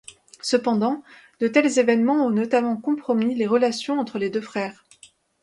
Cependant, 0.41 1.03
de 1.41 1.47
tels 1.47 1.77
événements 1.77 2.25
ont 2.25 2.31
notablement 2.31 2.75
compromis 2.75 3.35
les 3.35 3.45
relations 3.45 3.99
entre 3.99 4.17
les 4.17 4.31
deux 4.31 4.41
frères. 4.41 4.83